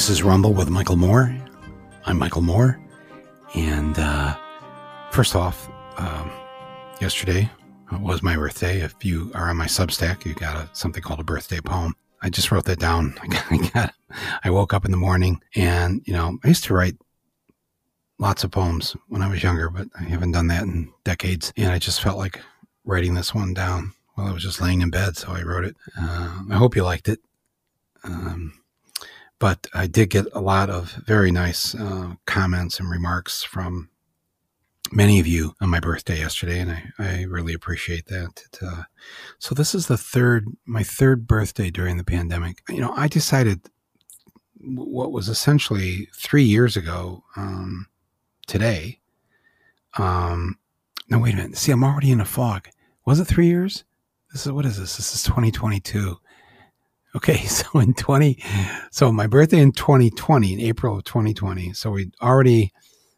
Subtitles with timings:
[0.00, 1.36] This is Rumble with Michael Moore.
[2.06, 2.80] I'm Michael Moore.
[3.54, 4.34] And uh,
[5.10, 6.32] first off, um,
[7.02, 7.50] yesterday
[8.00, 8.80] was my birthday.
[8.80, 11.94] If you are on my Substack, you got a, something called a birthday poem.
[12.22, 13.14] I just wrote that down.
[13.50, 13.94] I got,
[14.42, 16.96] I woke up in the morning and, you know, I used to write
[18.16, 21.52] lots of poems when I was younger, but I haven't done that in decades.
[21.58, 22.40] And I just felt like
[22.86, 25.18] writing this one down while I was just laying in bed.
[25.18, 25.76] So I wrote it.
[25.94, 27.18] Uh, I hope you liked it.
[28.02, 28.59] Um,
[29.40, 33.88] but I did get a lot of very nice uh, comments and remarks from
[34.92, 38.42] many of you on my birthday yesterday, and I, I really appreciate that.
[38.44, 38.82] It, uh,
[39.38, 42.62] so this is the third, my third birthday during the pandemic.
[42.68, 43.62] You know, I decided
[44.60, 47.86] what was essentially three years ago um,
[48.46, 49.00] today.
[49.96, 50.58] Um,
[51.08, 51.56] no, wait a minute.
[51.56, 52.68] See, I'm already in a fog.
[53.06, 53.84] Was it three years?
[54.32, 54.98] This is what is this?
[54.98, 56.18] This is 2022.
[57.14, 58.42] Okay, so in 20,
[58.90, 61.72] so my birthday in 2020, in April of 2020.
[61.72, 62.72] So we already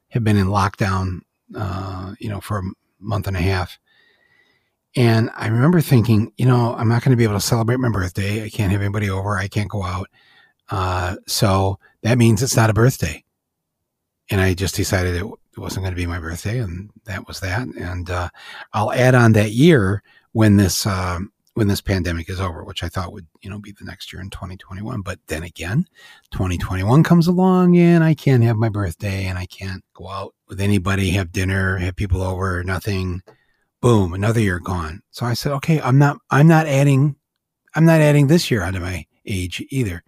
[0.09, 1.21] have been in lockdown,
[1.55, 2.63] uh, you know, for a
[3.01, 3.79] month and a half.
[4.95, 7.91] And I remember thinking, you know, I'm not going to be able to celebrate my
[7.91, 8.45] birthday.
[8.45, 9.39] I can't have anybody over.
[9.39, 10.09] I can't go out.
[10.69, 13.25] Uh, so that means it's not a birthday.
[14.31, 17.41] And I just decided it, it wasn't going to be my birthday, and that was
[17.41, 17.67] that.
[17.67, 18.29] And uh,
[18.73, 22.89] I'll add on that year when this um, when this pandemic is over, which I
[22.89, 25.03] thought would, you know, be the next year in 2021.
[25.03, 25.87] But then again,
[26.31, 30.61] 2021 comes along and I can't have my birthday and I can't go out with
[30.61, 33.23] anybody, have dinner, have people over, nothing.
[33.83, 35.03] Boom, another year gone.
[35.11, 37.17] So I said, okay, I'm not, I'm not adding,
[37.75, 40.03] I'm not adding this year onto my age either.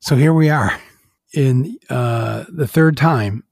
[0.00, 0.80] So here we are
[1.34, 3.44] in uh, the third time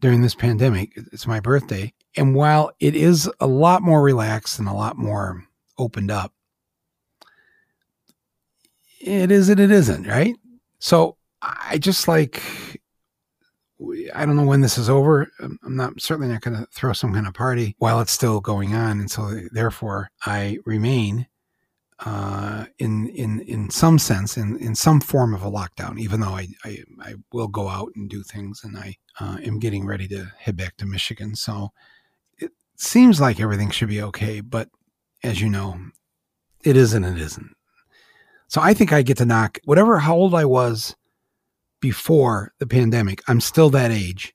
[0.00, 0.92] during this pandemic.
[1.12, 1.92] It's my birthday.
[2.16, 5.44] And while it is a lot more relaxed and a lot more
[5.80, 6.32] opened up.
[9.00, 10.36] It is and it isn't, right?
[10.78, 12.42] So I just like,
[14.14, 15.30] I don't know when this is over.
[15.40, 18.74] I'm not certainly not going to throw some kind of party while it's still going
[18.74, 19.00] on.
[19.00, 21.26] And so therefore I remain
[22.04, 25.98] uh, in in in some sense, in in some form of a lockdown.
[25.98, 29.58] Even though I I, I will go out and do things, and I uh, am
[29.58, 31.34] getting ready to head back to Michigan.
[31.34, 31.72] So
[32.38, 34.70] it seems like everything should be okay, but
[35.22, 35.78] as you know,
[36.64, 37.54] it isn't, it isn't.
[38.48, 40.96] So I think I get to knock whatever how old I was
[41.80, 44.34] before the pandemic, I'm still that age.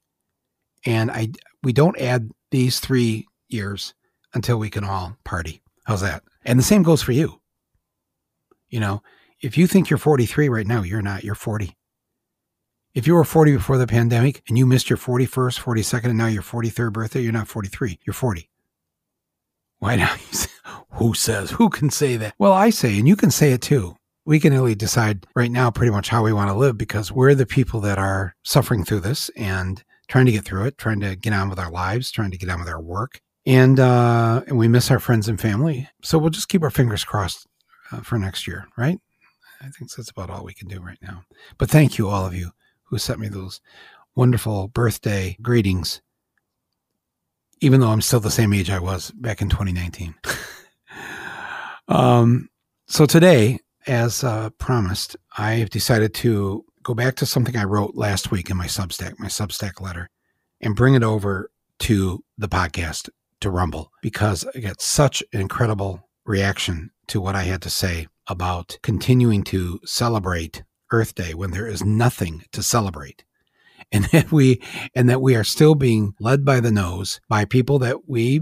[0.85, 1.29] And I
[1.63, 3.93] we don't add these three years
[4.33, 5.61] until we can all party.
[5.85, 6.23] How's that?
[6.45, 7.41] And the same goes for you.
[8.69, 9.01] You know,
[9.41, 11.75] if you think you're 43 right now, you're not, you're 40.
[12.93, 16.27] If you were 40 before the pandemic and you missed your 41st, 42nd, and now
[16.27, 18.49] your 43rd birthday, you're not 43, you're 40.
[19.79, 20.19] Why not?
[20.91, 21.51] Who says?
[21.51, 22.35] Who can say that?
[22.39, 23.95] Well, I say, and you can say it too.
[24.25, 27.35] We can really decide right now pretty much how we want to live because we're
[27.35, 31.15] the people that are suffering through this and trying to get through it, trying to
[31.15, 33.21] get on with our lives, trying to get on with our work.
[33.45, 35.87] And, uh, and we miss our friends and family.
[36.01, 37.45] So we'll just keep our fingers crossed
[37.91, 38.99] uh, for next year, right?
[39.61, 41.23] I think that's about all we can do right now.
[41.57, 42.51] But thank you, all of you
[42.83, 43.61] who sent me those
[44.15, 46.01] wonderful birthday greetings
[47.61, 50.15] even though I'm still the same age I was back in 2019.
[51.87, 52.49] um,
[52.87, 57.95] so today, as uh, promised, I have decided to go back to something I wrote
[57.95, 60.09] last week in my Substack, my Substack letter,
[60.61, 61.49] and bring it over
[61.79, 63.09] to the podcast
[63.41, 68.07] to Rumble because I got such an incredible reaction to what I had to say
[68.27, 73.23] about continuing to celebrate Earth Day when there is nothing to celebrate
[73.91, 74.61] and that we
[74.93, 78.41] and that we are still being led by the nose by people that we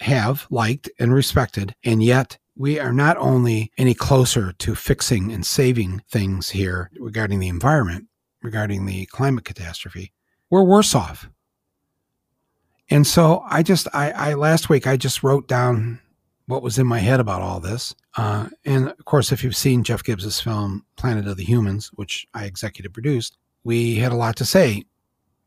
[0.00, 1.74] have liked and respected.
[1.84, 7.38] And yet we are not only any closer to fixing and saving things here regarding
[7.38, 8.06] the environment
[8.42, 10.12] regarding the climate catastrophe
[10.50, 11.28] we're worse off.
[12.90, 16.00] And so i just i, I last week i just wrote down
[16.46, 17.94] what was in my head about all this.
[18.16, 22.26] Uh, and of course if you've seen jeff gibbs's film planet of the humans which
[22.34, 24.84] i executive produced we had a lot to say,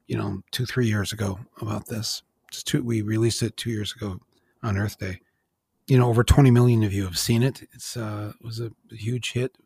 [0.08, 2.22] you know, two, three years ago about this.
[2.52, 4.20] Two, we released it two years ago
[4.62, 5.20] on Earth Day.
[5.88, 7.68] You know, over 20 million of you have seen it.
[7.74, 9.58] It's uh, it was a huge hit,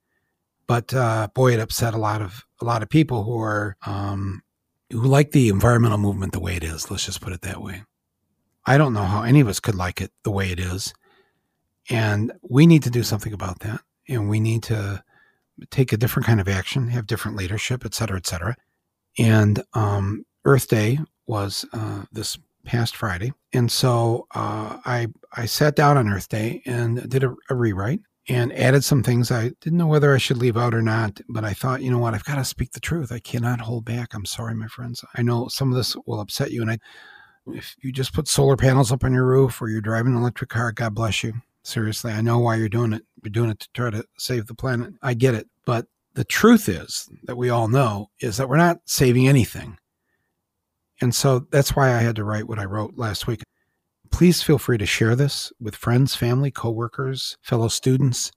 [0.65, 4.41] but uh, boy, it upset a lot of a lot of people who are um,
[4.91, 6.89] who like the environmental movement the way it is.
[6.89, 7.83] Let's just put it that way.
[8.65, 10.93] I don't know how any of us could like it the way it is,
[11.89, 13.81] and we need to do something about that.
[14.09, 15.03] And we need to
[15.69, 18.55] take a different kind of action, have different leadership, et cetera, et cetera.
[19.17, 25.75] And um, Earth Day was uh, this past Friday, and so uh, I I sat
[25.75, 29.77] down on Earth Day and did a, a, rewrite, and added some things I didn't
[29.77, 31.19] know whether I should leave out or not.
[31.29, 33.11] But I thought, you know what, I've got to speak the truth.
[33.11, 34.13] I cannot hold back.
[34.13, 35.03] I'm sorry, my friends.
[35.15, 36.61] I know some of this will upset you.
[36.61, 36.79] And I,
[37.47, 40.49] if you just put solar panels up on your roof or you're driving an electric
[40.49, 41.33] car, God bless you.
[41.67, 43.03] Seriously, I know why you're doing it.
[43.21, 44.93] You're doing it to try to save the planet.
[45.01, 45.49] I get it.
[45.65, 49.77] But the truth is that we all know is that we're not saving anything.
[51.01, 53.43] And so that's why I had to write what I wrote last week.
[54.11, 58.31] Please feel free to share this with friends, family, coworkers, fellow students.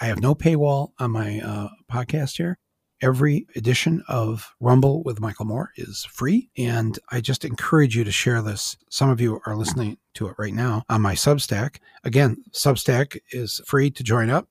[0.00, 2.58] I have no paywall on my uh, podcast here.
[3.02, 8.12] Every edition of Rumble with Michael Moore is free, and I just encourage you to
[8.12, 8.76] share this.
[8.90, 11.78] Some of you are listening to it right now on my Substack.
[12.04, 14.46] Again, Substack is free to join up.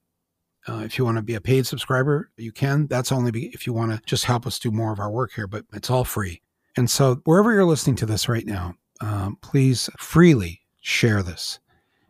[0.68, 2.88] Uh, if you want to be a paid subscriber, you can.
[2.88, 5.32] That's only be, if you want to just help us do more of our work
[5.34, 6.42] here, but it's all free.
[6.76, 11.60] And so, wherever you're listening to this right now, um, please freely share this.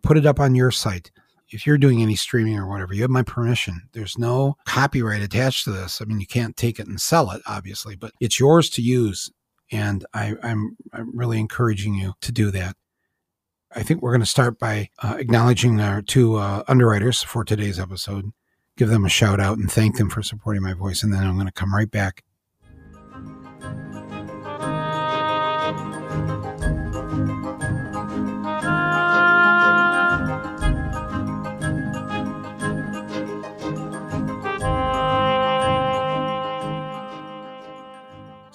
[0.01, 1.11] Put it up on your site.
[1.51, 3.89] If you're doing any streaming or whatever, you have my permission.
[3.93, 6.01] There's no copyright attached to this.
[6.01, 9.31] I mean, you can't take it and sell it, obviously, but it's yours to use.
[9.71, 12.75] And I, I'm, I'm really encouraging you to do that.
[13.73, 17.79] I think we're going to start by uh, acknowledging our two uh, underwriters for today's
[17.79, 18.31] episode,
[18.75, 21.03] give them a shout out and thank them for supporting my voice.
[21.03, 22.23] And then I'm going to come right back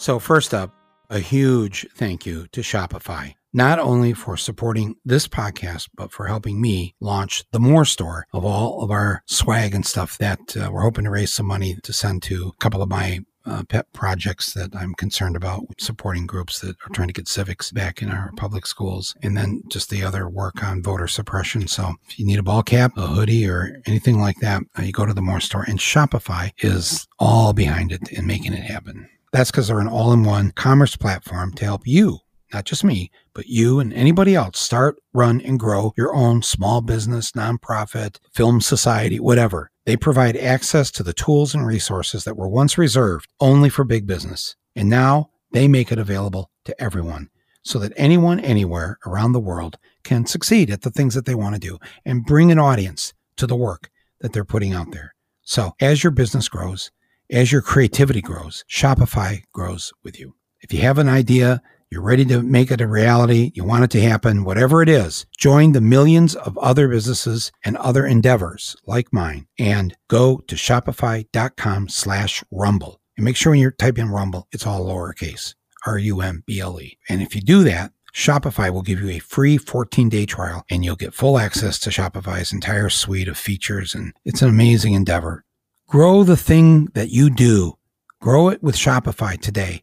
[0.06, 0.72] So, first up,
[1.10, 6.60] a huge thank you to Shopify, not only for supporting this podcast, but for helping
[6.60, 10.82] me launch the More Store of all of our swag and stuff that uh, we're
[10.82, 14.52] hoping to raise some money to send to a couple of my uh, pet projects
[14.52, 18.30] that I'm concerned about, supporting groups that are trying to get civics back in our
[18.36, 21.66] public schools, and then just the other work on voter suppression.
[21.66, 24.92] So if you need a ball cap, a hoodie, or anything like that, uh, you
[24.92, 29.08] go to the More Store, and Shopify is all behind it and making it happen.
[29.36, 32.20] That's because they're an all in one commerce platform to help you,
[32.54, 36.80] not just me, but you and anybody else start, run, and grow your own small
[36.80, 39.70] business, nonprofit, film society, whatever.
[39.84, 44.06] They provide access to the tools and resources that were once reserved only for big
[44.06, 44.56] business.
[44.74, 47.28] And now they make it available to everyone
[47.62, 51.54] so that anyone, anywhere around the world can succeed at the things that they want
[51.56, 53.90] to do and bring an audience to the work
[54.22, 55.14] that they're putting out there.
[55.42, 56.90] So as your business grows,
[57.31, 60.34] as your creativity grows, Shopify grows with you.
[60.61, 63.90] If you have an idea, you're ready to make it a reality, you want it
[63.90, 69.12] to happen, whatever it is, join the millions of other businesses and other endeavors like
[69.12, 73.00] mine and go to shopify.com slash rumble.
[73.17, 75.55] And make sure when you type in rumble, it's all lowercase,
[75.87, 76.99] R-U-M-B-L-E.
[77.08, 80.84] And if you do that, Shopify will give you a free 14 day trial and
[80.84, 83.94] you'll get full access to Shopify's entire suite of features.
[83.94, 85.44] And it's an amazing endeavor.
[85.88, 87.78] Grow the thing that you do.
[88.20, 89.82] Grow it with Shopify today.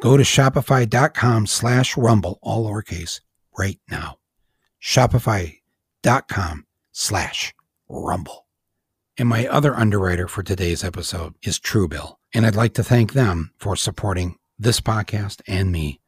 [0.00, 3.20] Go to shopify.com slash rumble, all lowercase,
[3.58, 4.16] right now.
[4.82, 7.54] Shopify.com slash
[7.90, 8.46] rumble.
[9.18, 12.16] And my other underwriter for today's episode is Truebill.
[12.32, 16.00] And I'd like to thank them for supporting this podcast and me.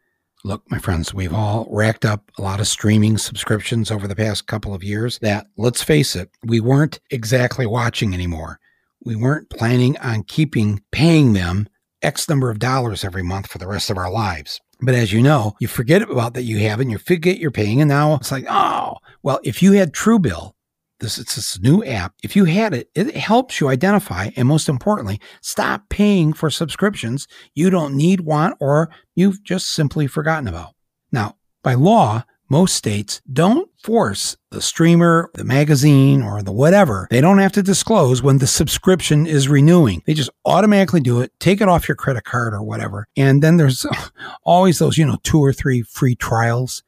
[0.44, 4.46] Look, my friends, we've all racked up a lot of streaming subscriptions over the past
[4.46, 8.60] couple of years that, let's face it, we weren't exactly watching anymore
[9.06, 11.68] we weren't planning on keeping paying them
[12.02, 14.60] X number of dollars every month for the rest of our lives.
[14.80, 17.52] But as you know, you forget about that you have it and you forget you're
[17.52, 17.80] paying.
[17.80, 20.52] And now it's like, oh, well, if you had Truebill,
[20.98, 22.14] this it's this new app.
[22.22, 27.28] If you had it, it helps you identify and most importantly, stop paying for subscriptions
[27.54, 30.74] you don't need, want, or you've just simply forgotten about.
[31.12, 37.08] Now, by law, most states don't force the streamer, the magazine, or the whatever.
[37.10, 40.02] They don't have to disclose when the subscription is renewing.
[40.06, 43.06] They just automatically do it, take it off your credit card or whatever.
[43.16, 43.84] And then there's
[44.44, 46.82] always those, you know, two or three free trials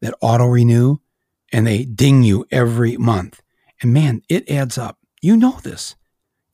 [0.00, 0.98] that auto renew
[1.52, 3.40] and they ding you every month.
[3.82, 4.98] And man, it adds up.
[5.20, 5.96] You know this.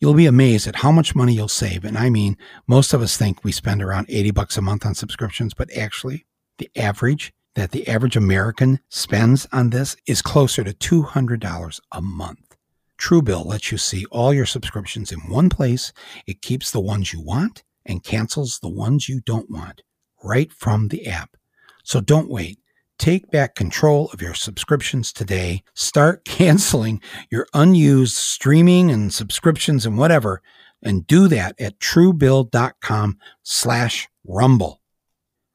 [0.00, 1.84] You'll be amazed at how much money you'll save.
[1.84, 2.36] And I mean,
[2.66, 6.26] most of us think we spend around 80 bucks a month on subscriptions, but actually,
[6.58, 12.56] the average that the average American spends on this is closer to $200 a month.
[12.98, 15.92] Truebill lets you see all your subscriptions in one place.
[16.26, 19.82] It keeps the ones you want and cancels the ones you don't want
[20.22, 21.36] right from the app.
[21.82, 22.58] So don't wait.
[22.98, 25.64] Take back control of your subscriptions today.
[25.74, 30.40] Start canceling your unused streaming and subscriptions and whatever,
[30.82, 34.80] and do that at truebill.com slash rumble.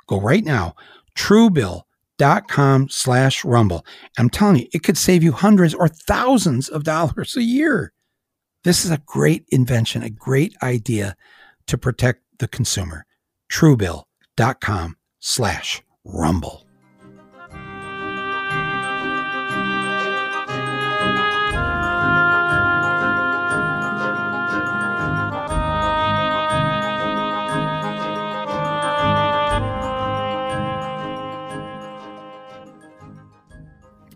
[0.07, 0.75] Go right now.
[1.17, 1.83] Truebill
[2.17, 3.85] dot com slash rumble.
[4.17, 7.93] I'm telling you, it could save you hundreds or thousands of dollars a year.
[8.63, 11.15] This is a great invention, a great idea
[11.67, 13.05] to protect the consumer.
[13.51, 16.66] Truebill.com slash rumble.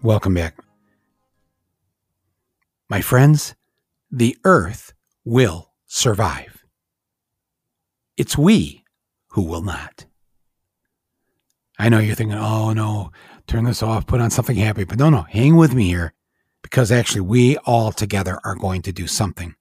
[0.04, 0.58] Welcome back.
[2.90, 3.54] My friends,
[4.10, 4.94] the earth
[5.24, 6.66] will survive.
[8.18, 8.84] It's we
[9.28, 10.06] who will not.
[11.78, 13.12] I know you're thinking, oh no,
[13.46, 14.86] turn this off, put on something happy.
[14.86, 16.14] But no, no, hang with me here
[16.64, 19.54] because actually we all together are going to do something,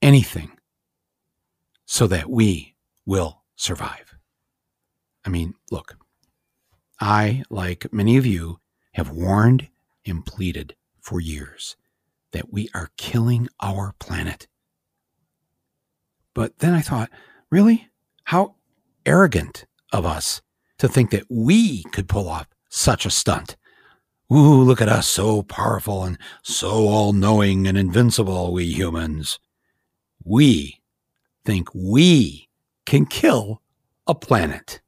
[0.00, 0.50] anything,
[1.84, 4.16] so that we will survive.
[5.26, 5.98] I mean, look,
[6.98, 8.60] I, like many of you,
[8.94, 9.68] have warned
[10.06, 11.76] and pleaded for years
[12.32, 14.48] that we are killing our planet.
[16.34, 17.10] But then I thought,
[17.50, 17.88] really?
[18.24, 18.56] How
[19.06, 20.42] arrogant of us
[20.78, 23.56] to think that we could pull off such a stunt.
[24.32, 29.38] Ooh, look at us, so powerful and so all knowing and invincible, we humans.
[30.24, 30.80] We
[31.44, 32.48] think we
[32.86, 33.62] can kill
[34.06, 34.80] a planet.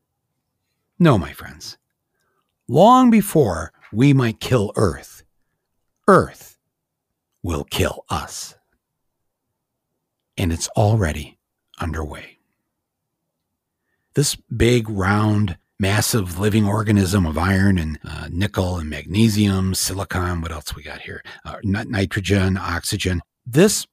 [0.99, 1.77] No, my friends.
[2.67, 5.25] Long before we might kill Earth,
[6.07, 6.59] Earth
[7.43, 8.55] will kill us.
[10.37, 11.39] And it's already
[11.81, 12.37] underway.
[14.15, 20.53] This big, round, massive living organism of iron and uh, nickel and magnesium, silicon, what
[20.53, 21.23] else we got here?
[21.47, 23.23] Uh, nitrogen, oxygen.
[23.47, 23.87] This,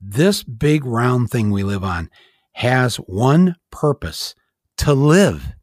[0.00, 2.08] this big round thing we live on
[2.52, 4.36] has one purpose
[4.76, 5.54] to live.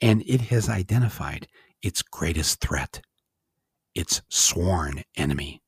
[0.00, 1.48] And it has identified
[1.82, 3.02] its greatest threat,
[3.94, 5.62] its sworn enemy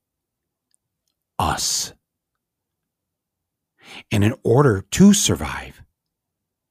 [1.39, 1.95] us.
[4.13, 5.83] And in order to survive,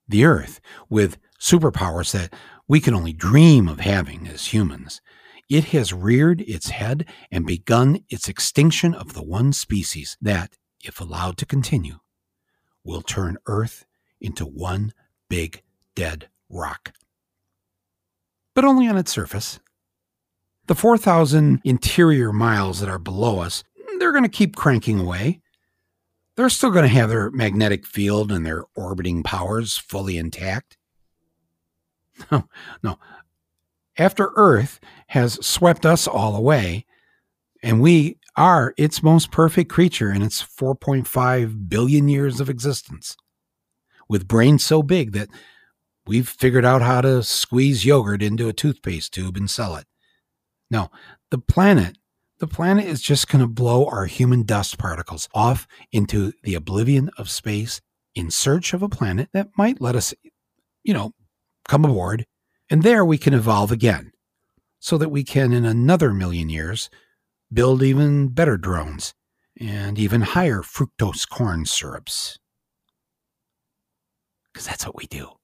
[0.07, 2.33] the Earth, with superpowers that
[2.67, 5.01] we can only dream of having as humans,
[5.49, 11.01] it has reared its head and begun its extinction of the one species that, if
[11.01, 11.97] allowed to continue,
[12.83, 13.85] will turn Earth
[14.21, 14.93] into one
[15.29, 15.63] big
[15.95, 16.93] dead rock
[18.59, 19.61] but only on its surface.
[20.67, 23.63] The 4,000 interior miles that are below us,
[23.99, 25.39] they're going to keep cranking away.
[26.35, 30.75] They're still going to have their magnetic field and their orbiting powers fully intact.
[32.29, 32.49] No,
[32.83, 32.99] no.
[33.97, 36.85] After Earth has swept us all away,
[37.63, 43.15] and we are its most perfect creature in its 4.5 billion years of existence,
[44.09, 45.29] with brains so big that
[46.09, 49.85] We've figured out how to squeeze yogurt into a toothpaste tube and sell it.
[50.71, 50.89] No,
[51.29, 51.99] the planet,
[52.39, 57.11] the planet is just going to blow our human dust particles off into the oblivion
[57.19, 57.79] of space
[58.15, 60.15] in search of a planet that might let us,
[60.83, 61.11] you know,
[61.67, 62.25] come aboard.
[62.71, 64.11] And there we can evolve again
[64.79, 66.89] so that we can, in another million years,
[67.53, 69.13] build even better drones
[69.59, 72.39] and even higher fructose corn syrups.
[74.51, 75.38] Because that's what we do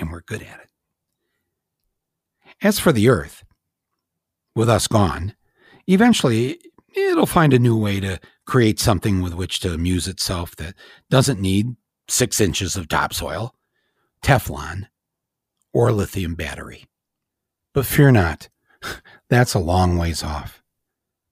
[0.00, 0.68] and we're good at it.
[2.62, 3.44] As for the earth,
[4.54, 5.34] with us gone,
[5.86, 6.60] eventually
[6.94, 10.74] it'll find a new way to create something with which to amuse itself that
[11.08, 11.76] doesn't need
[12.08, 13.54] six inches of topsoil,
[14.24, 14.88] Teflon,
[15.72, 16.86] or lithium battery.
[17.72, 18.48] But fear not,
[19.30, 20.62] that's a long ways off.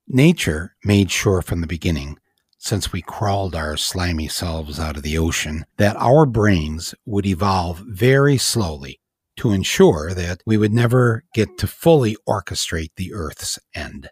[0.06, 2.18] Nature made sure from the beginning
[2.59, 7.83] since we crawled our slimy selves out of the ocean, that our brains would evolve
[7.87, 9.00] very slowly
[9.37, 14.11] to ensure that we would never get to fully orchestrate the Earth's end.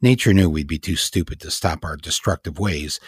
[0.00, 2.98] Nature knew we'd be too stupid to stop our destructive ways,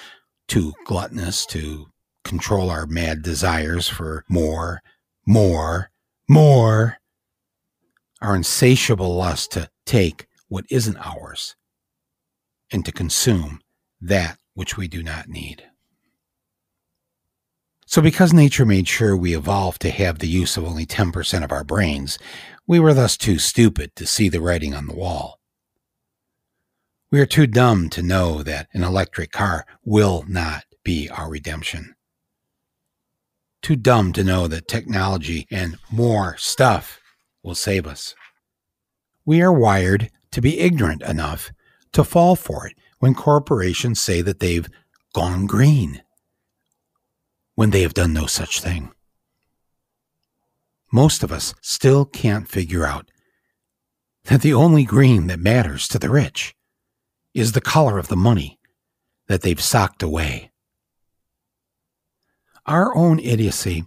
[0.46, 1.86] too gluttonous to
[2.22, 4.82] control our mad desires for more,
[5.26, 5.90] more,
[6.28, 6.98] more,
[8.20, 11.56] our insatiable lust to take what isn't ours
[12.70, 13.60] and to consume
[14.02, 15.62] that which we do not need.
[17.86, 21.52] So, because nature made sure we evolved to have the use of only 10% of
[21.52, 22.18] our brains,
[22.66, 25.38] we were thus too stupid to see the writing on the wall.
[27.10, 31.94] We are too dumb to know that an electric car will not be our redemption.
[33.60, 36.98] Too dumb to know that technology and more stuff
[37.42, 38.14] will save us.
[39.26, 41.52] We are wired to be ignorant enough
[41.92, 44.68] to fall for it when corporations say that they've
[45.12, 46.00] gone green
[47.56, 48.92] when they have done no such thing.
[50.92, 53.10] Most of us still can't figure out
[54.26, 56.54] that the only green that matters to the rich
[57.34, 58.60] is the color of the money
[59.26, 60.52] that they've socked away.
[62.66, 63.84] Our own idiocy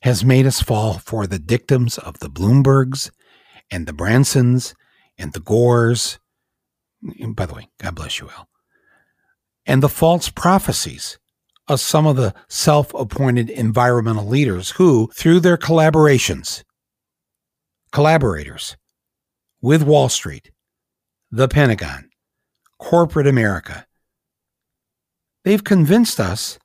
[0.00, 3.10] has made us fall for the dictums of the Bloombergs
[3.70, 4.74] and the Bransons
[5.18, 6.18] and the Gores.
[7.02, 8.48] By the way, God bless you, Al.
[9.66, 11.18] And the false prophecies
[11.68, 16.62] of some of the self appointed environmental leaders who, through their collaborations,
[17.90, 18.76] collaborators
[19.62, 20.50] with Wall Street,
[21.30, 22.10] the Pentagon,
[22.78, 23.86] corporate America,
[25.44, 26.58] they've convinced us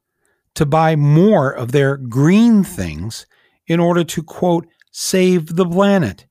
[0.55, 3.25] to buy more of their green things
[3.67, 6.25] in order to, quote, save the planet.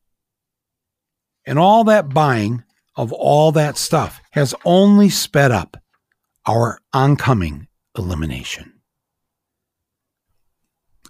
[1.47, 2.65] And all that buying
[2.97, 5.79] of all that stuff has only sped up
[6.49, 8.73] our oncoming elimination.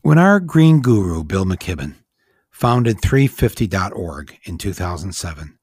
[0.03, 1.95] When our green guru, Bill McKibben,
[2.51, 5.59] founded 350.org in 2007,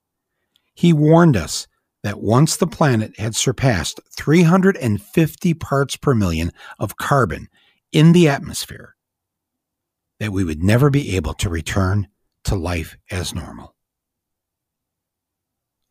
[0.74, 1.68] he warned us
[2.04, 7.50] that once the planet had surpassed 350 parts per million of carbon
[7.92, 8.96] in the atmosphere,
[10.20, 12.08] that we would never be able to return
[12.46, 13.76] to life as normal.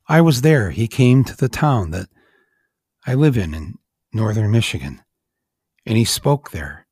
[0.06, 0.70] I was there.
[0.70, 2.08] He came to the town that
[3.06, 3.78] I live in in
[4.12, 5.02] northern Michigan,
[5.84, 6.86] and he spoke there.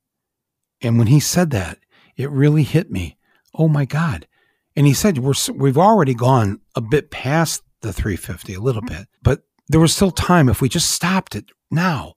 [0.81, 1.79] And when he said that,
[2.15, 3.17] it really hit me.
[3.53, 4.27] Oh my God.
[4.75, 9.07] And he said, We're, we've already gone a bit past the 350, a little bit,
[9.21, 12.13] but there was still time if we just stopped it now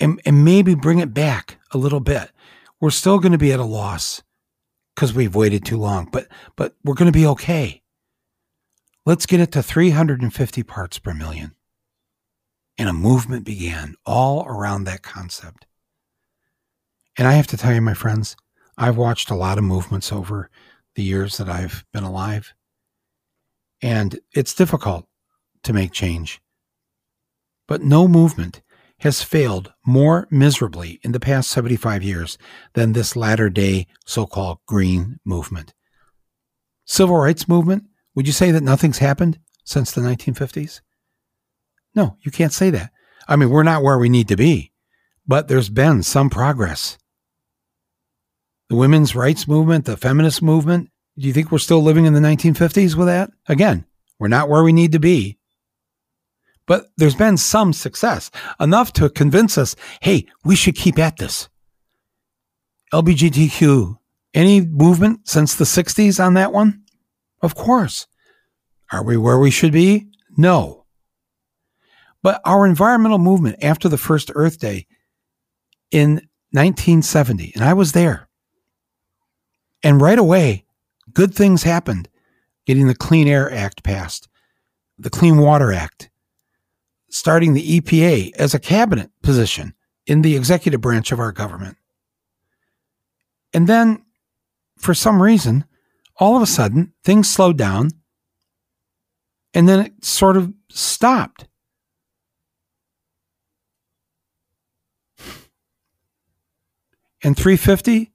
[0.00, 2.30] and, and maybe bring it back a little bit.
[2.80, 4.22] We're still going to be at a loss
[4.94, 7.82] because we've waited too long, but, but we're going to be okay.
[9.06, 11.54] Let's get it to 350 parts per million.
[12.78, 15.66] And a movement began all around that concept.
[17.18, 18.36] And I have to tell you, my friends,
[18.78, 20.50] I've watched a lot of movements over
[20.94, 22.54] the years that I've been alive.
[23.82, 25.06] And it's difficult
[25.64, 26.40] to make change.
[27.68, 28.62] But no movement
[29.00, 32.38] has failed more miserably in the past 75 years
[32.74, 35.74] than this latter day so called green movement.
[36.84, 40.80] Civil rights movement would you say that nothing's happened since the 1950s?
[41.94, 42.90] No, you can't say that.
[43.28, 44.72] I mean, we're not where we need to be,
[45.26, 46.98] but there's been some progress.
[48.68, 52.20] The women's rights movement, the feminist movement, do you think we're still living in the
[52.20, 53.30] 1950s with that?
[53.46, 53.84] Again,
[54.18, 55.38] we're not where we need to be.
[56.66, 61.48] But there's been some success, enough to convince us hey, we should keep at this.
[62.92, 63.98] LGBTQ,
[64.34, 66.82] any movement since the 60s on that one?
[67.42, 68.06] Of course.
[68.90, 70.08] Are we where we should be?
[70.36, 70.81] No.
[72.22, 74.86] But our environmental movement after the first Earth Day
[75.90, 76.14] in
[76.52, 78.28] 1970, and I was there.
[79.82, 80.64] And right away,
[81.12, 82.08] good things happened
[82.66, 84.28] getting the Clean Air Act passed,
[84.98, 86.10] the Clean Water Act,
[87.10, 89.74] starting the EPA as a cabinet position
[90.06, 91.76] in the executive branch of our government.
[93.52, 94.04] And then,
[94.78, 95.64] for some reason,
[96.16, 97.90] all of a sudden things slowed down
[99.54, 101.46] and then it sort of stopped.
[107.22, 108.12] And 350,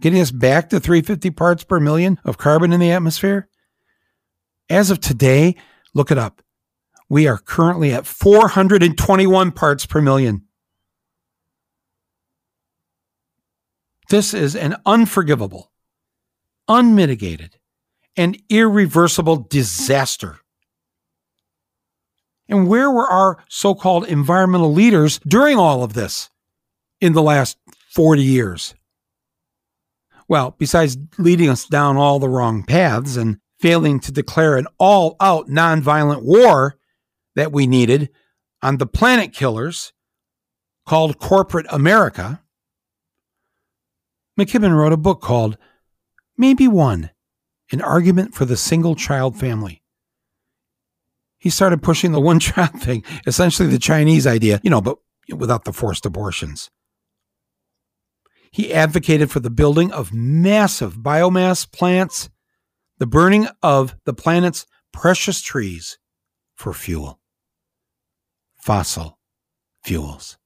[0.00, 3.48] getting us back to 350 parts per million of carbon in the atmosphere.
[4.68, 5.56] As of today,
[5.94, 6.42] look it up.
[7.08, 10.42] We are currently at 421 parts per million.
[14.08, 15.72] This is an unforgivable
[16.68, 17.58] unmitigated,
[18.16, 20.38] and irreversible disaster.
[22.48, 26.30] And where were our so called environmental leaders during all of this
[27.00, 27.56] in the last
[27.94, 28.74] 40 years?
[30.28, 35.16] Well, besides leading us down all the wrong paths and failing to declare an all
[35.20, 36.76] out nonviolent war
[37.36, 38.10] that we needed
[38.62, 39.92] on the planet killers
[40.86, 42.42] called corporate America,
[44.38, 45.58] McKibben wrote a book called
[46.36, 47.10] maybe one,
[47.70, 49.82] an argument for the single child family.
[51.38, 55.64] He started pushing the one child thing, essentially the Chinese idea, you know, but without
[55.64, 56.70] the forced abortions.
[58.52, 62.28] He advocated for the building of massive biomass plants,
[62.98, 65.98] the burning of the planet's precious trees
[66.54, 67.18] for fuel,
[68.54, 69.18] fossil
[69.82, 70.36] fuels.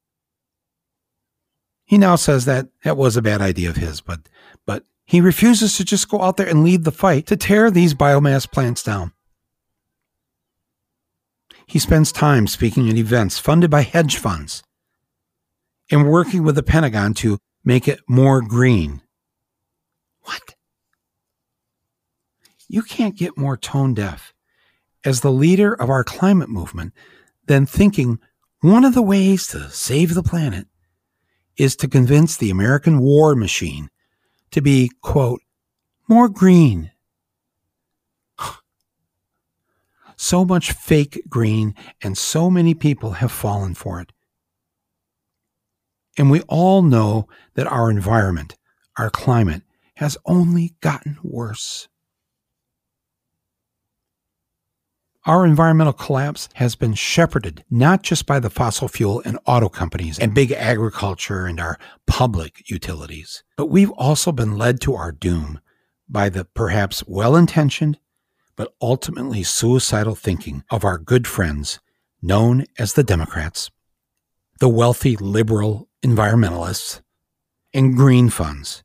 [1.84, 4.28] He now says that that was a bad idea of his, but
[4.64, 7.94] but he refuses to just go out there and lead the fight to tear these
[7.94, 9.12] biomass plants down.
[11.66, 14.62] He spends time speaking at events funded by hedge funds
[15.90, 19.02] and working with the Pentagon to make it more green.
[20.22, 20.54] What?
[22.68, 24.32] You can't get more tone deaf
[25.04, 26.94] as the leader of our climate movement
[27.46, 28.18] than thinking
[28.60, 30.66] one of the ways to save the planet
[31.56, 33.90] is to convince the American war machine
[34.52, 35.40] to be, quote,
[36.08, 36.92] more green.
[40.18, 44.12] So much fake green, and so many people have fallen for it.
[46.18, 48.56] And we all know that our environment,
[48.96, 49.62] our climate,
[49.96, 51.88] has only gotten worse.
[55.24, 60.20] Our environmental collapse has been shepherded not just by the fossil fuel and auto companies
[60.20, 65.60] and big agriculture and our public utilities, but we've also been led to our doom
[66.08, 67.98] by the perhaps well intentioned
[68.56, 71.78] but ultimately suicidal thinking of our good friends
[72.22, 73.70] known as the Democrats,
[74.58, 77.00] the wealthy liberal environmentalists,
[77.74, 78.82] and green funds,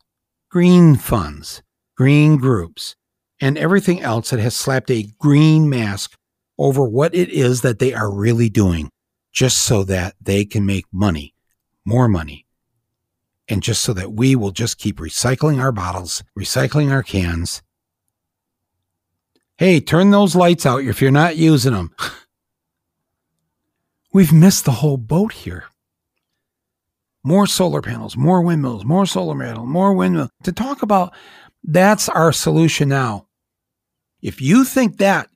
[0.50, 1.62] green funds,
[1.96, 2.96] green groups,
[3.40, 6.18] and everything else that has slapped a green mask
[6.58, 8.90] over what it is that they are really doing
[9.32, 11.34] just so that they can make money,
[11.86, 12.46] more money.
[13.48, 17.62] And just so that we will just keep recycling our bottles, recycling our cans.
[19.58, 21.94] Hey, turn those lights out if you're not using them.
[24.14, 25.66] We've missed the whole boat here.
[27.24, 30.32] More solar panels, more windmills, more solar panels, more windmills.
[30.44, 31.14] To talk about
[31.64, 33.28] that's our solution now.
[34.22, 35.30] If you think that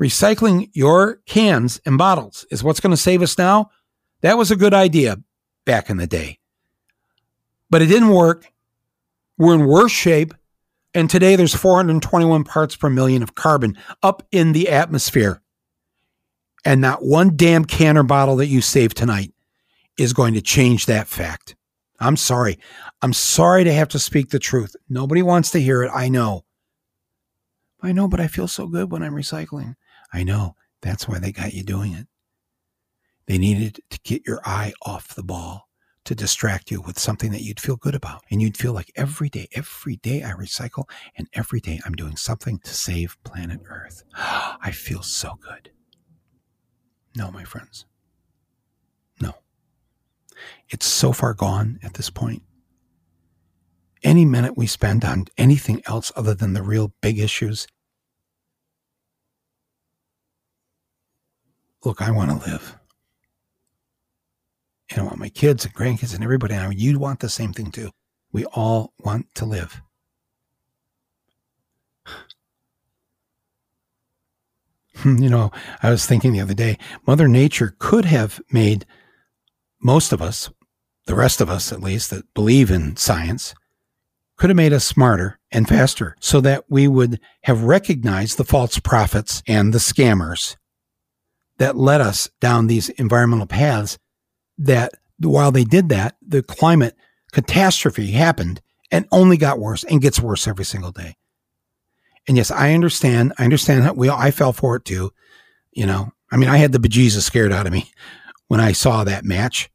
[0.00, 3.70] recycling your cans and bottles is what's going to save us now,
[4.20, 5.16] that was a good idea
[5.64, 6.38] back in the day.
[7.70, 8.52] But it didn't work.
[9.36, 10.34] We're in worse shape.
[10.94, 15.42] And today there's 421 parts per million of carbon up in the atmosphere.
[16.64, 19.33] And not one damn can or bottle that you save tonight
[19.98, 21.56] is going to change that fact.
[22.00, 22.58] I'm sorry.
[23.02, 24.74] I'm sorry to have to speak the truth.
[24.88, 25.90] Nobody wants to hear it.
[25.94, 26.44] I know.
[27.82, 29.74] I know, but I feel so good when I'm recycling.
[30.12, 30.56] I know.
[30.80, 32.06] That's why they got you doing it.
[33.26, 35.68] They needed to get your eye off the ball
[36.04, 38.22] to distract you with something that you'd feel good about.
[38.30, 40.84] And you'd feel like every day, every day I recycle
[41.16, 44.04] and every day I'm doing something to save planet Earth.
[44.16, 45.70] I feel so good.
[47.16, 47.86] No, my friends.
[50.70, 52.42] It's so far gone at this point.
[54.02, 57.66] Any minute we spend on anything else other than the real big issues
[61.84, 62.76] look, I want to live.
[64.90, 66.54] And I want my kids and grandkids and everybody.
[66.54, 67.90] I mean, you want the same thing too.
[68.32, 69.80] We all want to live.
[74.96, 75.50] Hmm, you know,
[75.82, 78.86] I was thinking the other day, Mother Nature could have made
[79.84, 80.50] most of us,
[81.06, 83.54] the rest of us at least, that believe in science,
[84.36, 88.78] could have made us smarter and faster so that we would have recognized the false
[88.80, 90.56] prophets and the scammers
[91.58, 93.98] that led us down these environmental paths
[94.58, 96.96] that while they did that, the climate
[97.32, 101.14] catastrophe happened and only got worse and gets worse every single day.
[102.26, 103.34] And yes, I understand.
[103.38, 105.12] I understand that we, I fell for it too.
[105.72, 107.90] You know, I mean, I had the bejesus scared out of me
[108.48, 109.70] when I saw that match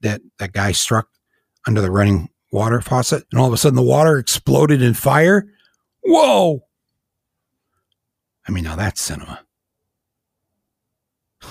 [0.00, 1.08] that that guy struck
[1.66, 5.46] under the running water faucet and all of a sudden the water exploded in fire.
[6.02, 6.64] Whoa.
[8.46, 9.44] I mean, now that's cinema.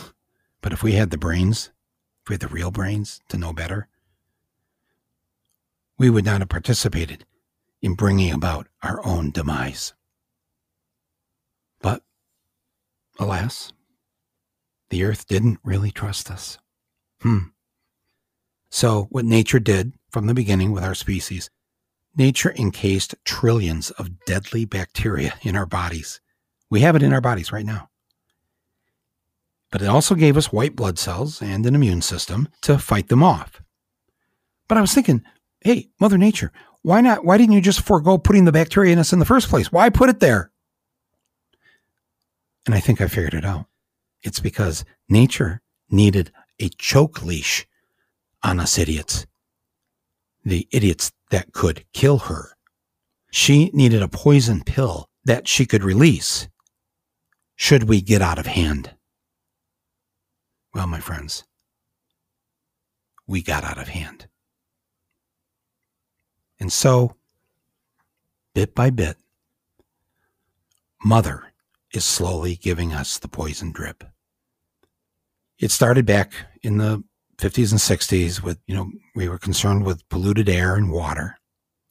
[0.61, 1.71] But if we had the brains,
[2.21, 3.87] if we had the real brains to know better,
[5.97, 7.25] we would not have participated
[7.81, 9.93] in bringing about our own demise.
[11.81, 12.03] But,
[13.17, 13.71] alas,
[14.89, 16.57] the earth didn't really trust us.
[17.21, 17.51] Hmm.
[18.69, 21.49] So, what nature did from the beginning with our species,
[22.15, 26.21] nature encased trillions of deadly bacteria in our bodies.
[26.69, 27.89] We have it in our bodies right now
[29.71, 33.23] but it also gave us white blood cells and an immune system to fight them
[33.23, 33.61] off.
[34.67, 35.23] But I was thinking,
[35.61, 36.51] hey, Mother Nature,
[36.81, 37.25] why not?
[37.25, 39.71] Why didn't you just forego putting the bacteria in us in the first place?
[39.71, 40.51] Why put it there?
[42.65, 43.65] And I think I figured it out.
[44.21, 47.67] It's because nature needed a choke leash
[48.43, 49.25] on us idiots,
[50.45, 52.53] the idiots that could kill her.
[53.31, 56.47] She needed a poison pill that she could release
[57.55, 58.95] should we get out of hand.
[60.73, 61.43] Well, my friends,
[63.27, 64.27] we got out of hand.
[66.59, 67.15] And so,
[68.53, 69.17] bit by bit,
[71.03, 71.53] Mother
[71.93, 74.03] is slowly giving us the poison drip.
[75.57, 77.03] It started back in the
[77.39, 81.37] 50s and 60s with, you know, we were concerned with polluted air and water,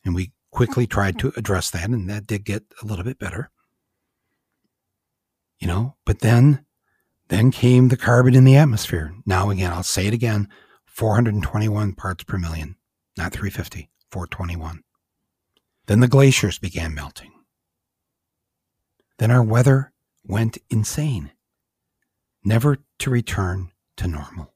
[0.04, 0.92] and we quickly mm-hmm.
[0.92, 1.38] tried to mm-hmm.
[1.38, 3.50] address that, and that did get a little bit better.
[5.58, 6.64] You know, but then,
[7.28, 9.14] then came the carbon in the atmosphere.
[9.26, 10.48] Now, again, I'll say it again
[10.86, 12.76] 421 parts per million,
[13.16, 14.82] not 350, 421.
[15.86, 17.32] Then the glaciers began melting.
[19.18, 19.92] Then our weather
[20.24, 21.32] went insane,
[22.44, 24.54] never to return to normal.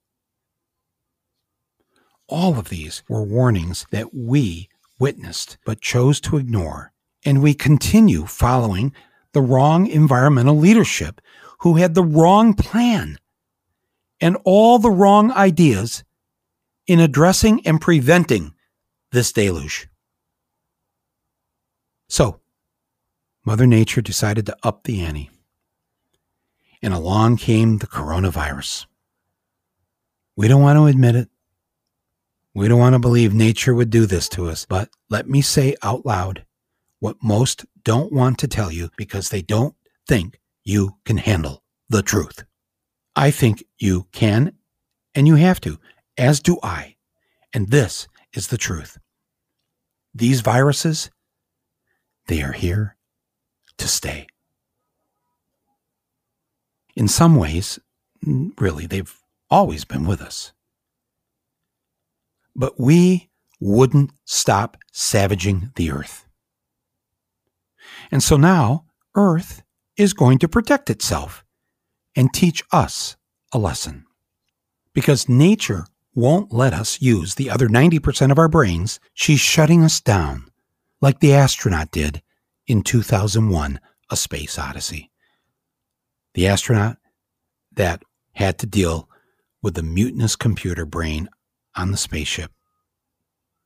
[2.29, 6.93] All of these were warnings that we witnessed but chose to ignore,
[7.25, 8.93] and we continue following
[9.33, 11.21] the wrong environmental leadership
[11.61, 13.19] who had the wrong plan
[14.21, 16.05] and all the wrong ideas
[16.87, 18.55] in addressing and preventing
[19.11, 19.89] this deluge.
[22.09, 22.41] So,
[23.45, 25.31] Mother Nature decided to up the ante.
[26.83, 28.87] And along came the coronavirus.
[30.37, 31.29] We don't want to admit it.
[32.55, 35.75] We don't want to believe nature would do this to us, but let me say
[35.83, 36.45] out loud
[36.99, 39.75] what most don't want to tell you because they don't
[40.07, 42.45] think you can handle the truth.
[43.17, 44.53] I think you can
[45.15, 45.79] and you have to,
[46.17, 46.97] as do I.
[47.53, 48.99] And this is the truth.
[50.15, 51.11] These viruses,
[52.29, 52.97] they are here
[53.79, 54.27] to stay.
[56.95, 57.79] In some ways,
[58.23, 59.15] really, they've
[59.51, 60.53] always been with us.
[62.55, 66.27] But we wouldn't stop savaging the earth.
[68.11, 68.85] And so now,
[69.15, 69.62] Earth
[69.97, 71.45] is going to protect itself
[72.17, 73.17] and teach us
[73.53, 74.05] a lesson.
[74.93, 80.01] Because nature won't let us use the other 90% of our brains, she's shutting us
[80.01, 80.51] down,
[81.01, 82.23] like the astronaut did
[82.67, 85.11] in 2001 A Space Odyssey.
[86.35, 86.99] The astronaut
[87.73, 89.09] that had to deal
[89.62, 91.29] with the mutinous computer brain
[91.77, 92.53] on the spaceship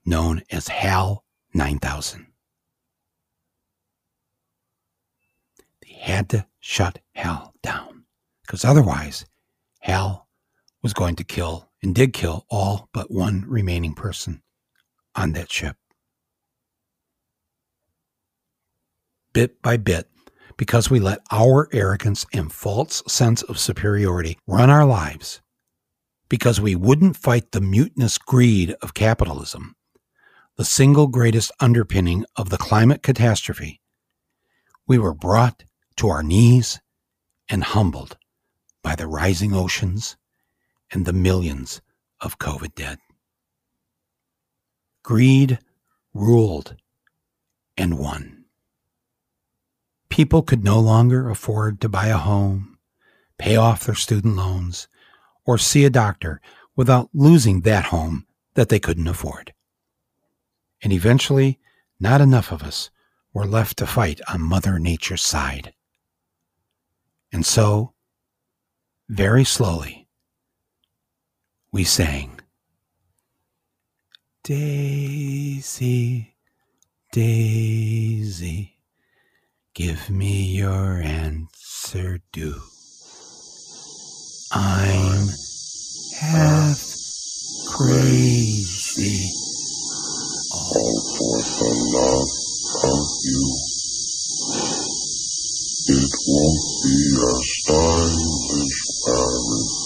[0.04, 2.26] known as HAL 9000.
[5.82, 8.04] They had to shut HAL down
[8.42, 9.26] because otherwise,
[9.80, 10.28] HAL
[10.82, 14.42] was going to kill and did kill all but one remaining person
[15.16, 15.76] on that ship.
[19.32, 20.08] Bit by bit,
[20.56, 25.40] because we let our arrogance and false sense of superiority run our lives,
[26.28, 29.76] because we wouldn't fight the mutinous greed of capitalism,
[30.56, 33.80] the single greatest underpinning of the climate catastrophe,
[34.86, 35.64] we were brought
[35.96, 36.80] to our knees
[37.48, 38.16] and humbled
[38.82, 40.16] by the rising oceans
[40.90, 41.80] and the millions
[42.20, 42.98] of COVID dead.
[45.02, 45.58] Greed
[46.14, 46.76] ruled
[47.76, 48.44] and won.
[50.08, 52.78] People could no longer afford to buy a home,
[53.38, 54.88] pay off their student loans,
[55.46, 56.40] or see a doctor
[56.74, 59.54] without losing that home that they couldn't afford.
[60.82, 61.58] And eventually,
[61.98, 62.90] not enough of us
[63.32, 65.72] were left to fight on Mother Nature's side.
[67.32, 67.92] And so,
[69.08, 70.08] very slowly,
[71.72, 72.40] we sang
[74.42, 76.34] Daisy,
[77.12, 78.78] Daisy,
[79.74, 82.60] give me your answer do.
[84.52, 85.34] I'm
[86.14, 86.78] half
[87.66, 89.32] crazy
[90.52, 92.30] all for the love
[92.84, 93.58] of you.
[95.88, 99.85] It won't be a stylish marriage.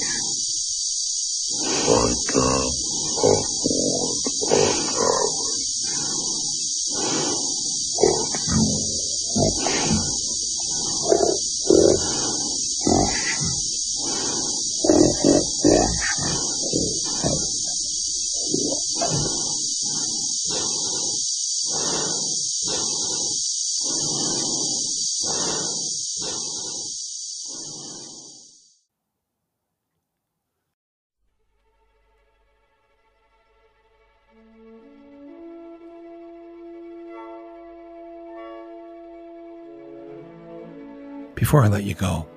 [41.40, 42.28] Before I let you go,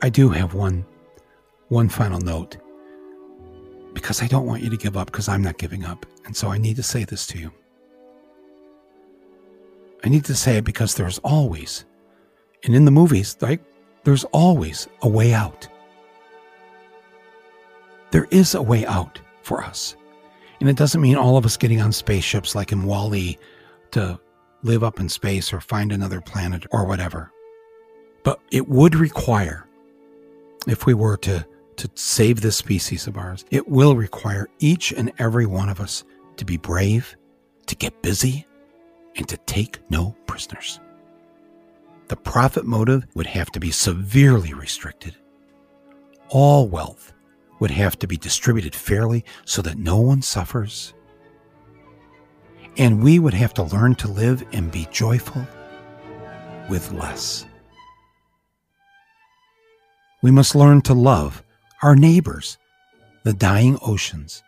[0.00, 0.86] I do have one
[1.70, 2.56] one final note
[3.94, 6.06] because I don't want you to give up because I'm not giving up.
[6.24, 7.50] And so I need to say this to you.
[10.04, 11.84] I need to say it because there's always,
[12.62, 13.60] and in the movies, like
[14.04, 15.66] there's always a way out.
[18.12, 19.96] There is a way out for us.
[20.60, 23.36] And it doesn't mean all of us getting on spaceships like in WALL-E
[23.90, 24.20] to
[24.62, 27.32] live up in space or find another planet or whatever.
[28.22, 29.66] But it would require,
[30.66, 35.12] if we were to, to save this species of ours, it will require each and
[35.18, 36.04] every one of us
[36.36, 37.16] to be brave,
[37.66, 38.46] to get busy,
[39.16, 40.80] and to take no prisoners.
[42.08, 45.16] The profit motive would have to be severely restricted.
[46.28, 47.12] All wealth
[47.60, 50.94] would have to be distributed fairly so that no one suffers.
[52.76, 55.46] And we would have to learn to live and be joyful
[56.68, 57.46] with less.
[60.22, 61.42] We must learn to love
[61.82, 62.58] our neighbors,
[63.24, 64.42] the dying oceans.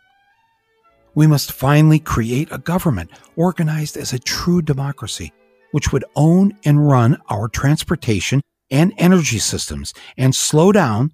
[1.15, 5.33] We must finally create a government organized as a true democracy,
[5.71, 11.13] which would own and run our transportation and energy systems and slow down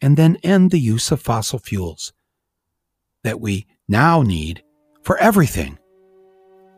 [0.00, 2.12] and then end the use of fossil fuels
[3.24, 4.62] that we now need
[5.02, 5.78] for everything.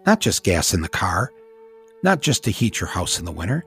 [0.07, 1.31] Not just gas in the car,
[2.03, 3.64] not just to heat your house in the winter,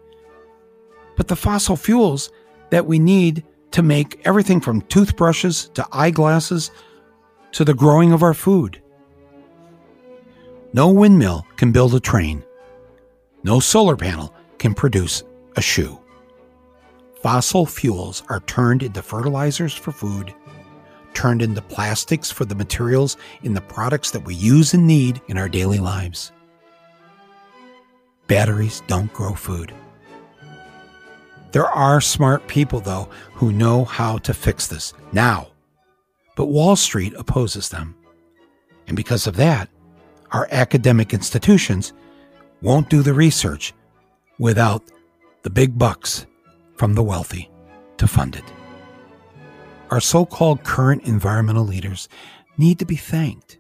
[1.16, 2.32] but the fossil fuels
[2.72, 6.72] that we need to make everything from toothbrushes to eyeglasses
[7.52, 8.82] to the growing of our food.
[10.74, 12.44] No windmill can build a train.
[13.44, 15.24] No solar panel can produce
[15.58, 16.00] a shoe.
[17.22, 20.34] Fossil fuels are turned into fertilizers for food,
[21.14, 25.38] turned into plastics for the materials in the products that we use and need in
[25.38, 26.32] our daily lives.
[28.28, 29.74] Batteries don't grow food.
[31.54, 35.50] There are smart people, though, who know how to fix this now.
[36.36, 37.96] But Wall Street opposes them.
[38.88, 39.70] And because of that,
[40.32, 41.94] our academic institutions
[42.64, 43.72] won't do the research
[44.40, 44.84] without
[45.44, 46.26] the big bucks
[46.76, 47.52] from the wealthy
[47.98, 48.52] to fund it.
[49.92, 52.10] Our so called current environmental leaders
[52.58, 53.60] need to be thanked.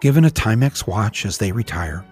[0.00, 2.04] Given a Timex watch as they retire,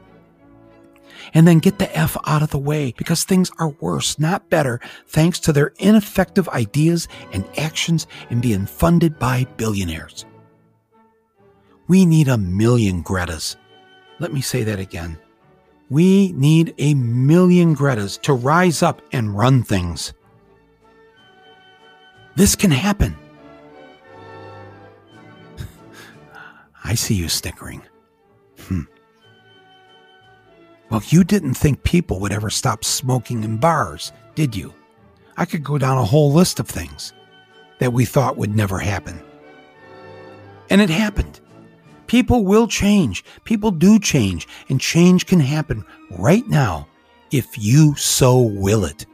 [1.32, 4.80] and then get the F out of the way because things are worse, not better,
[5.06, 10.26] thanks to their ineffective ideas and actions and being funded by billionaires.
[11.86, 13.56] We need a million Gretas.
[14.18, 15.18] Let me say that again.
[15.90, 20.14] We need a million Gretas to rise up and run things.
[22.36, 23.16] This can happen.
[26.84, 27.82] I see you snickering.
[30.94, 34.72] Well, you didn't think people would ever stop smoking in bars, did you?
[35.36, 37.12] I could go down a whole list of things
[37.80, 39.20] that we thought would never happen.
[40.70, 41.40] And it happened.
[42.06, 43.24] People will change.
[43.42, 46.86] People do change, and change can happen right now
[47.32, 49.04] if you so will it.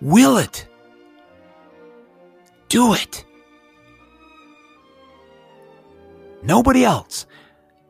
[0.00, 0.66] Will it.
[2.70, 3.22] Do it.
[6.42, 7.26] Nobody else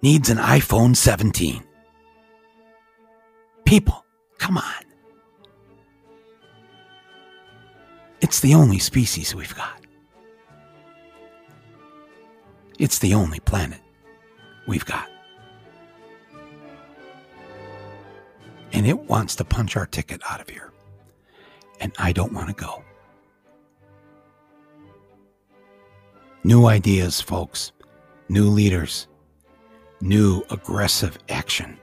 [0.02, 1.65] needs an iPhone 17.
[3.66, 4.04] People,
[4.38, 4.84] come on.
[8.20, 9.84] It's the only species we've got.
[12.78, 13.80] It's the only planet
[14.68, 15.10] we've got.
[18.72, 20.72] And it wants to punch our ticket out of here.
[21.80, 22.84] And I don't want to go.
[26.44, 27.72] New ideas, folks.
[28.28, 29.08] New leaders.
[30.00, 31.78] New aggressive action.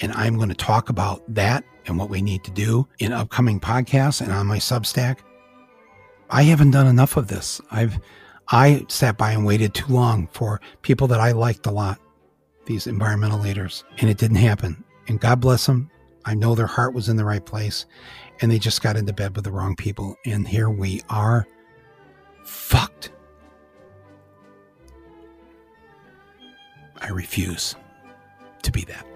[0.00, 3.60] And I'm going to talk about that and what we need to do in upcoming
[3.60, 5.18] podcasts and on my Substack.
[6.30, 7.60] I haven't done enough of this.
[7.70, 7.98] I've
[8.52, 12.00] I sat by and waited too long for people that I liked a lot,
[12.66, 14.82] these environmental leaders, and it didn't happen.
[15.06, 15.90] And God bless them.
[16.24, 17.86] I know their heart was in the right place,
[18.40, 20.16] and they just got into bed with the wrong people.
[20.26, 21.46] And here we are,
[22.44, 23.12] fucked.
[27.00, 27.76] I refuse
[28.62, 29.06] to be that.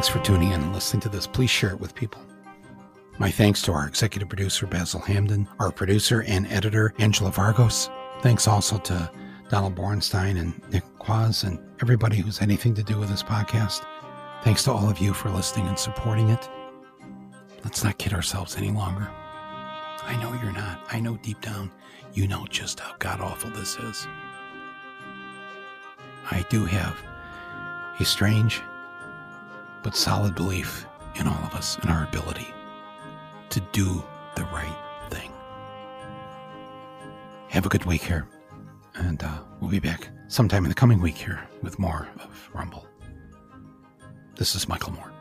[0.00, 1.26] Thanks for tuning in and listening to this.
[1.26, 2.22] Please share it with people.
[3.18, 7.90] My thanks to our executive producer, Basel Hamdan, our producer and editor, Angela Vargos.
[8.22, 9.10] Thanks also to
[9.50, 13.84] Donald Bornstein and Nick Quaz and everybody who's anything to do with this podcast.
[14.42, 16.48] Thanks to all of you for listening and supporting it.
[17.62, 19.06] Let's not kid ourselves any longer.
[19.06, 20.80] I know you're not.
[20.90, 21.70] I know deep down
[22.14, 24.06] you know just how god awful this is.
[26.30, 26.96] I do have
[27.98, 28.62] a strange
[29.82, 32.46] but solid belief in all of us and our ability
[33.50, 34.02] to do
[34.36, 35.32] the right thing.
[37.48, 38.28] Have a good week here,
[38.94, 42.86] and uh, we'll be back sometime in the coming week here with more of Rumble.
[44.36, 45.12] This is Michael Moore.